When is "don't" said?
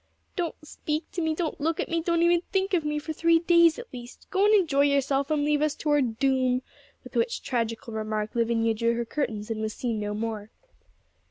0.35-0.55, 1.35-1.61, 2.01-2.23